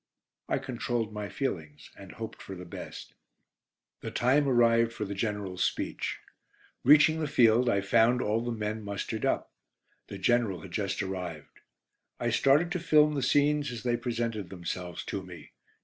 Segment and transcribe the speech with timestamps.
[0.49, 3.13] I controlled my feelings, and hoped for the best.
[3.99, 6.17] The time arrived for the General's speech.
[6.83, 9.53] Reaching the field, I found all the men mustered up.
[10.07, 11.59] The General had just arrived.
[12.19, 15.51] I started to film the scenes as they presented themselves to me.